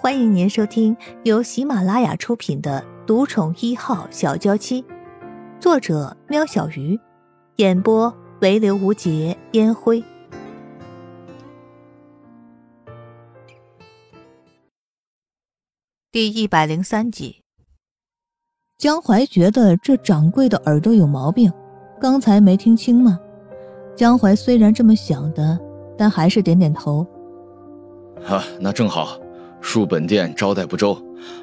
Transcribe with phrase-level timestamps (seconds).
[0.00, 4.80] 欢迎您收听由喜马拉雅出品的《独宠一号小娇妻》，
[5.58, 6.96] 作者：喵小鱼，
[7.56, 10.00] 演播：唯留无节烟灰。
[16.12, 17.42] 第一百零三集，
[18.78, 21.52] 江淮觉得这掌柜的耳朵有毛病，
[22.00, 23.18] 刚才没听清吗？
[23.96, 25.58] 江淮虽然这么想的，
[25.96, 27.04] 但还是点点头。
[28.24, 29.18] 啊，那正好。
[29.62, 30.96] 恕本店招待不周，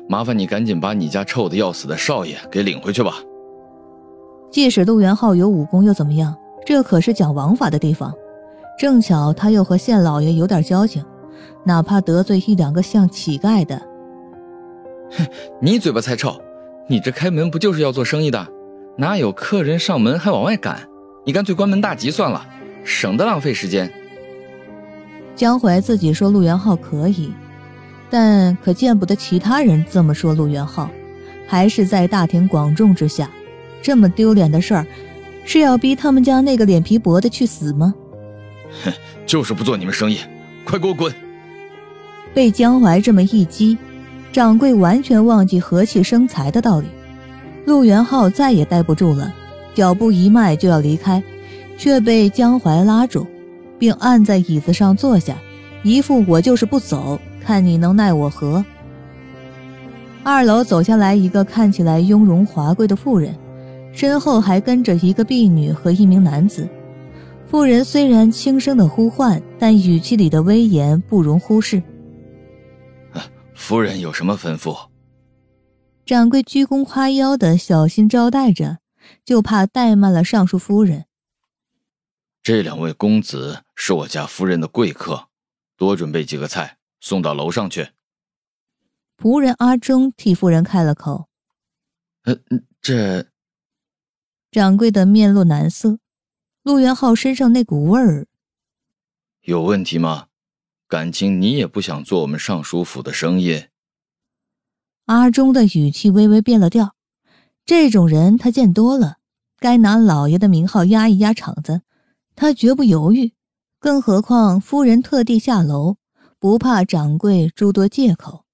[0.08, 3.16] 麻烦你赶紧把你家臭的要死的少爷给领回去吧。
[4.52, 6.36] 即使陆元浩有武功又怎么样？
[6.66, 8.14] 这可是讲王法的地方。
[8.78, 11.04] 正巧他又和县老爷有点交情，
[11.64, 13.82] 哪怕得罪一两个像乞丐的，
[15.18, 15.26] 哼，
[15.62, 16.42] 你嘴巴才臭！
[16.88, 18.48] 你这开门不就是要做生意的？
[18.98, 20.88] 哪有客人上门还往外赶？
[21.26, 22.46] 你干脆关门大吉算了，
[22.84, 23.92] 省得浪费时间。
[25.36, 27.32] 江淮自己说陆元浩可以。
[28.10, 30.34] 但可见不得其他人这么说。
[30.34, 30.90] 陆元浩，
[31.48, 33.30] 还是在大庭广众之下，
[33.82, 34.86] 这么丢脸的事儿，
[35.44, 37.94] 是要逼他们家那个脸皮薄的去死吗？
[38.84, 38.92] 哼，
[39.26, 40.20] 就是不做你们生意，
[40.64, 41.14] 快给我滚！
[42.34, 43.78] 被江淮这么一激，
[44.32, 46.88] 掌柜完全忘记和气生财的道理。
[47.66, 49.34] 陆元浩再也待不住了，
[49.74, 51.24] 脚步一迈就要离开，
[51.78, 53.26] 却被江淮拉住，
[53.80, 55.36] 并按在椅子上坐下，
[55.82, 57.20] 一副我就是不走。
[57.46, 58.66] 看你能奈我何？
[60.24, 63.38] 二楼走下来一个看起来雍容华贵的妇人，
[63.94, 66.68] 身后还跟着一个婢女和一名男子。
[67.46, 71.84] 妇人虽然轻声的呼唤，但语气里的威严不容忽视。
[73.54, 74.76] 夫人有什么吩咐？
[76.04, 78.80] 掌柜鞠躬哈腰的小心招待着，
[79.24, 81.06] 就怕怠慢了尚书夫人。
[82.42, 85.28] 这两位公子是我家夫人的贵客，
[85.78, 86.78] 多准备几个菜。
[87.00, 87.90] 送到楼上去。
[89.18, 91.28] 仆人阿忠替夫人开了口
[92.24, 92.36] ：“呃，
[92.82, 93.28] 这……”
[94.52, 96.00] 掌柜的面露难色。
[96.64, 98.26] 陆元浩身上那股味儿，
[99.42, 100.30] 有问题吗？
[100.88, 103.66] 感情你也不想做我们尚书府的生意？
[105.06, 106.96] 阿忠的语气微微变了调。
[107.66, 109.18] 这种人他见多了，
[109.60, 111.84] 该拿老爷的名号压一压场子，
[112.36, 113.34] 他绝不犹豫。
[113.80, 115.98] 更何况夫人特地下楼。
[116.46, 118.46] 不怕掌柜诸多借口，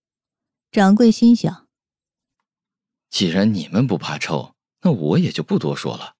[0.71, 1.67] 掌柜心想：
[3.09, 6.15] 既然你们不怕臭，那我也就不多说了。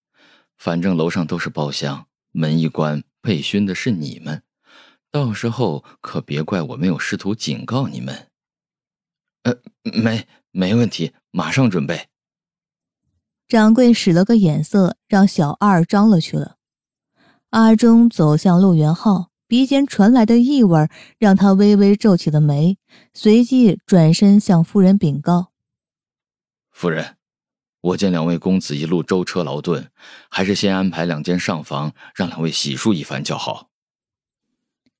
[0.57, 4.43] 反正楼上都是包厢，门一关，被熏的是你们。
[5.11, 8.27] 到时候可别怪我没有试图警告你们。
[9.43, 9.55] 呃，
[9.93, 12.09] 没，没问题，马上准备。
[13.47, 16.57] 掌柜使了个眼色，让小二张罗去了。
[17.51, 19.30] 阿忠走向陆元浩。
[19.51, 22.77] 鼻尖传来的异味让他微微皱起了眉，
[23.13, 25.51] 随即转身向夫人禀告
[26.71, 27.17] ：“夫人，
[27.81, 29.91] 我见两位公子一路舟车劳顿，
[30.29, 33.67] 还是先安排两间上房，让两位洗漱一番较好。”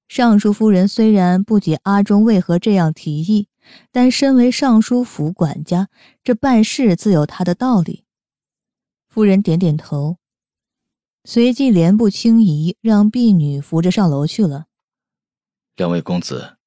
[0.10, 3.48] 尚书夫人虽然不解阿忠为何这样提议，
[3.90, 5.88] 但身为尚书府管家，
[6.26, 8.04] 这办事自有他的道理。
[9.08, 10.18] 夫人点点头。
[11.24, 14.66] 随即连步轻移，让婢女扶着上楼去了。
[15.76, 16.58] 两位公子，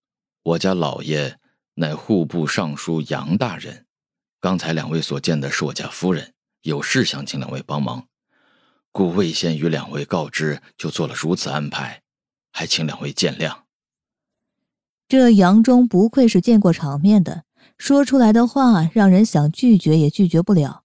[0.45, 1.39] 我家老爷
[1.75, 3.87] 乃户部尚书杨大人，
[4.41, 8.07] 刚才两位所见的是我家夫人，有事想请两位帮忙，
[8.93, 12.03] 故未先与两位告知，就做了如此安排，
[12.53, 13.63] 还请两位见谅。
[15.09, 17.45] 这杨忠不愧是见过场面的，
[17.77, 20.85] 说出来的话让人想拒绝也拒绝不了，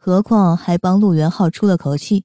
[0.00, 2.24] 何况还帮陆元浩出了口气。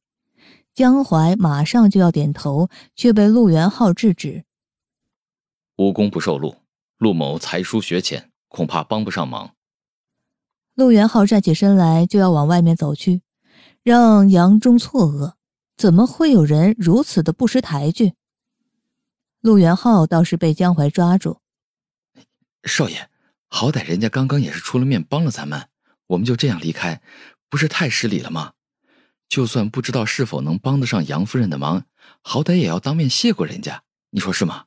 [0.79, 4.45] 江淮马上就要点头，却被陆元浩制止。
[5.75, 6.55] 无功不受禄，
[6.97, 9.55] 陆某才疏学浅，恐怕帮不上忙。
[10.75, 13.23] 陆元浩站起身来，就要往外面走去，
[13.83, 15.33] 让杨忠错愕：
[15.75, 18.13] 怎么会有人如此的不识抬举？
[19.41, 21.41] 陆元浩倒是被江淮抓住
[22.63, 23.09] ：“少爷，
[23.49, 25.67] 好歹人家刚刚也是出了面帮了咱们，
[26.07, 27.01] 我们就这样离开，
[27.49, 28.53] 不是太失礼了吗？”
[29.29, 31.83] 就算不知道是否能帮得上杨夫人的忙，
[32.21, 34.63] 好歹也要当面谢过人家，你说是吗？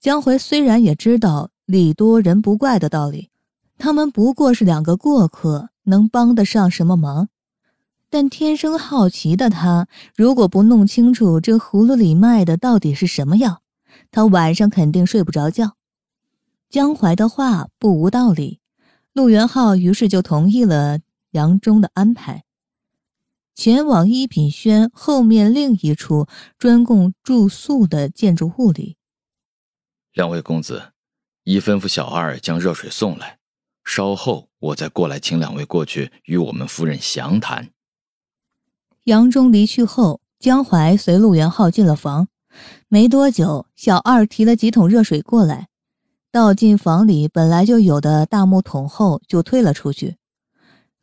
[0.00, 3.30] 江淮虽然也知道礼多人不怪的道理，
[3.76, 7.28] 他们不过是两个过客，能帮得上什么忙？
[8.08, 13.62] 但天生好奇的他，如果不弄清楚这葫芦里卖的到底是什么药，
[14.12, 15.72] 他晚上肯定睡不着觉。
[16.70, 18.60] 江淮的话不无道理，
[19.12, 21.00] 陆元浩于是就同意了
[21.32, 22.44] 杨忠的安排。
[23.56, 26.26] 前往一品轩后面另一处
[26.58, 28.98] 专供住宿的建筑物里。
[30.12, 30.92] 两位公子，
[31.44, 33.38] 已吩咐小二将热水送来，
[33.82, 37.70] 稍后我再过来请两位过去与我们夫人详谈。
[39.04, 42.28] 杨忠离去后，江淮随陆元浩进了房。
[42.88, 45.68] 没多久，小二提了几桶热水过来，
[46.30, 50.18] 倒进房里本来就有的大木桶后，就退了出去。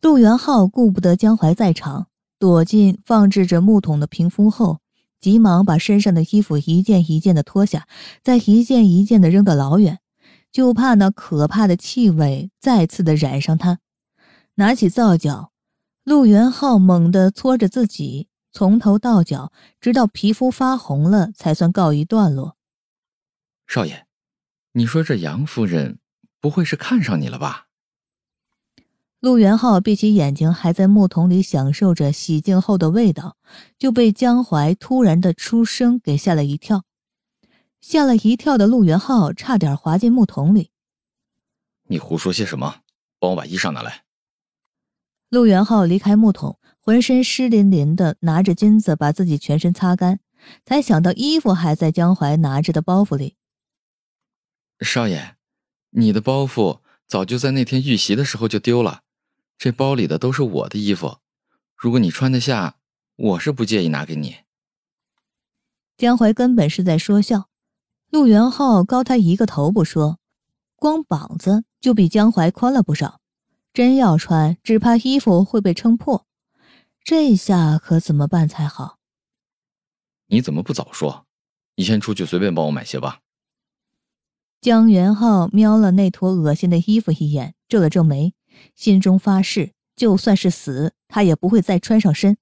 [0.01, 2.07] 陆元浩顾不得江淮在场，
[2.43, 4.81] 躲进放置着木桶的屏风后，
[5.21, 7.87] 急忙把身上的衣服一件一件的脱下，
[8.21, 9.99] 再一件一件的扔得老远。
[10.51, 13.79] 就怕那可怕的气味再次的染上他。
[14.55, 15.53] 拿起皂角，
[16.03, 22.57] 陆元浩猛地搓着自己，从头到脚，直到皮肤发红了，才算告一段落。
[23.67, 24.05] 少爷，
[24.73, 25.99] 你说这杨夫人
[26.41, 27.62] 不会是看上你了吧？
[29.23, 33.37] 陆元浩闭起眼睛，还在木桶里享受着洗净后的味道，
[33.79, 36.83] 就被江淮突然的出声给吓了一跳。
[37.79, 40.71] 吓了一跳的陆元浩差点滑进木桶里。
[41.83, 42.81] 你胡说些什么？
[43.17, 44.03] 帮我把衣裳拿来。
[45.29, 50.19] 陆元浩离开木桶，浑身湿淋淋的，拿着巾子把自己全身擦干，
[50.65, 53.37] 才想到衣服还在江淮拿着的包袱里。
[54.81, 55.37] 少爷，
[55.91, 59.02] 你的包袱早就在那天遇袭的时候就丢了，
[59.63, 61.19] 这包里的都是我的衣服，
[61.77, 62.79] 如果你穿得下，
[63.15, 64.39] 我是不介意拿给你。
[65.95, 67.47] 江淮根本是在说笑。
[68.09, 70.19] 陆元浩高他一个头不说，
[70.75, 73.21] 光膀子就比江淮宽了不少。
[73.71, 76.27] 真要穿，只怕衣服会被撑破。
[77.01, 78.97] 这下可怎么办才好？
[80.27, 81.25] 你怎么不早说？
[81.75, 83.21] 你先出去随便帮我买些吧。
[84.59, 88.33] 江元浩瞄了那坨恶心的衣服一眼，皱了皱眉，
[88.75, 92.35] 心中发誓：就算是死，他也不会再穿上身；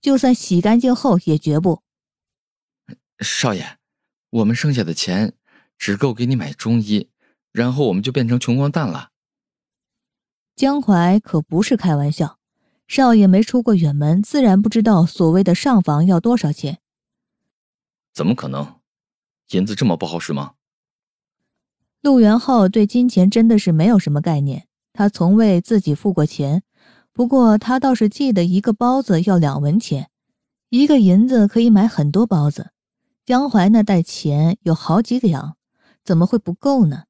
[0.00, 1.82] 就算洗干净后，也绝不。
[3.20, 3.78] 少爷。
[4.30, 5.34] 我们剩下的钱
[5.76, 7.10] 只够给你买中医，
[7.52, 9.10] 然后我们就变成穷光蛋了。
[10.56, 12.38] 江淮可不是开玩笑，
[12.88, 16.80] 少爷没出过远门，自然不知道所谓的上房要多少钱。
[18.12, 18.80] 怎么可能？
[19.50, 20.54] 银子这么不好使吗？
[22.00, 26.62] 陆元浩对金钱真的是没有什么概念，他从未自己付过钱。
[27.12, 30.10] 不过他倒是记得一个包子要两文钱，
[30.70, 32.72] 一个银子可以买很多包子。
[33.24, 35.56] 江淮那袋钱有好几两，
[36.02, 37.04] 怎么会不够呢？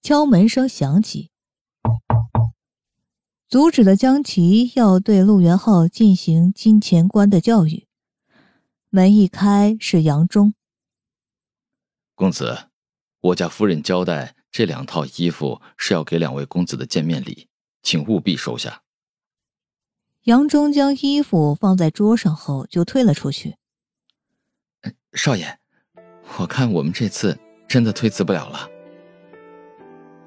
[0.00, 1.30] 敲门声响起，
[3.48, 7.86] 阻止了江琪要对陆元浩进行金钱观的教育。
[8.90, 10.54] 门一开，是杨忠。
[12.14, 12.68] 公子，
[13.20, 17.48] 我家夫人交代，这两套衣服是要给两位公子的见面礼，
[17.82, 18.82] 请务必收下。
[20.24, 23.56] 杨忠将衣服放在桌上后，就退了出去。
[25.14, 25.56] 少爷，
[26.36, 28.68] 我看我们这次真的推辞不了了。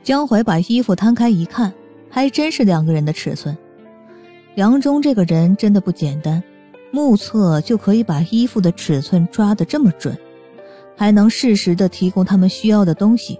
[0.04, 1.72] 江淮把衣服摊开一看，
[2.10, 3.56] 还真是两个人的尺寸。
[4.56, 6.44] 杨忠这个人真的不简单，
[6.92, 10.18] 目测就可以把衣服的尺寸抓得这么准，
[10.98, 13.40] 还能适时的提供他们需要的东西，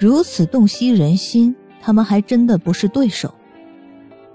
[0.00, 3.34] 如此洞悉人心，他们还真的不是对手。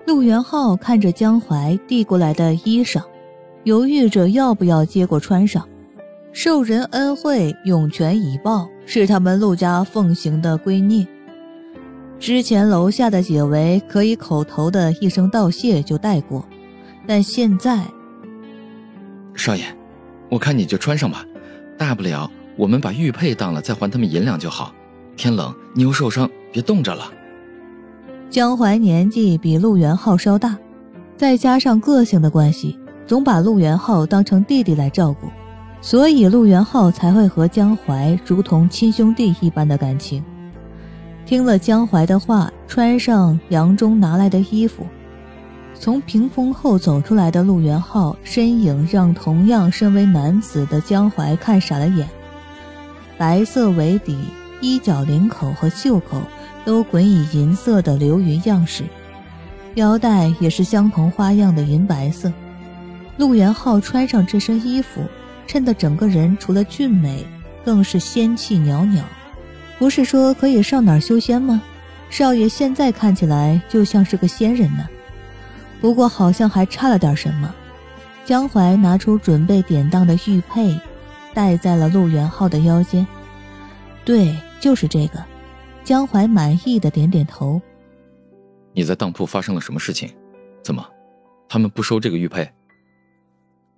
[0.05, 3.01] 陆元浩看着江淮递过来的衣裳，
[3.63, 5.67] 犹豫着要不要接过穿上。
[6.31, 11.07] 受人恩惠，涌泉以报，是他们陆家奉行的规臬。
[12.19, 16.47] 之前楼下的解围可以口头的一声道谢就带过，
[17.07, 17.83] 但现在，
[19.33, 19.63] 少爷，
[20.29, 21.25] 我看你就穿上吧，
[21.75, 24.71] 大不了我们把玉佩当了，再还他们银两就好。
[25.17, 27.11] 天冷，你又受伤，别冻着了。
[28.29, 30.57] 江淮年纪比陆元浩稍大，
[31.15, 35.27] 再加上个性的关系，总把陆元浩当成弟弟来照顾。
[35.81, 40.23] 所以陆元浩才会和江淮如同亲兄弟一般的感情。
[41.25, 44.85] 听了江淮的话，穿上杨忠拿来的衣服，
[45.75, 52.07] 从屏风后走出来的陆元浩身影让同样身为男子的江淮看傻了眼。
[53.17, 54.17] 白色为底，
[54.65, 56.21] 衣角领口和袖口
[56.65, 58.83] 都滚以银色的流云样式，
[59.75, 62.33] 腰带也是相同花样的银白色。
[63.17, 65.01] 陆元浩穿上这身衣服。
[65.47, 67.23] 衬得整个人除了俊美，
[67.63, 69.03] 更是仙气袅袅。
[69.77, 71.61] 不是说可以上哪儿修仙吗？
[72.09, 74.87] 少爷现在看起来就像是个仙人呢。
[75.79, 77.53] 不过好像还差了点什么。
[78.25, 80.79] 江淮拿出准备典当的玉佩，
[81.31, 83.05] 戴在了陆元浩的腰间。
[84.03, 85.23] 对，就是这个。
[85.83, 87.61] 江淮满意的点点头。
[88.73, 90.09] 你在当铺发生了什么事情？
[90.63, 90.83] 怎么，
[91.47, 92.51] 他们不收这个玉佩？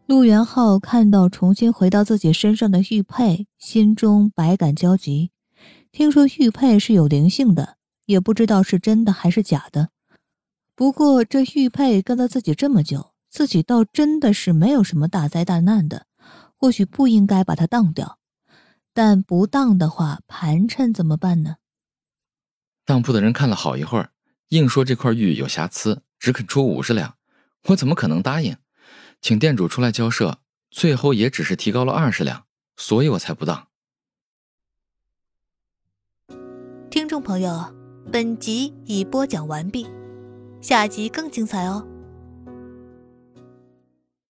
[0.05, 5.31] 陆元浩看到重新回到自己身上的玉佩，心中百感交集。
[5.91, 9.89] 听说玉佩是有灵性的，也不知道是真的还是假的。
[10.75, 16.05] 不过这玉佩跟了自己这么久，自己倒真的是没有什么大灾大难的，
[16.55, 18.17] 或许不应该把它当掉。
[18.97, 21.57] 但不当的话，盘缠怎么办呢？
[22.83, 24.09] 当铺的人看了好一会儿，
[24.47, 27.15] 硬说这块玉有瑕疵，只肯出五十两。
[27.65, 28.57] 我怎么可能答应？
[29.21, 30.39] 请店主出来交涉，
[30.71, 33.67] 最后也只是提高了二十两，所以我才不当。
[36.89, 37.71] 听众朋友，
[38.11, 39.85] 本集已播讲完毕，
[40.59, 41.87] 下集更精彩哦。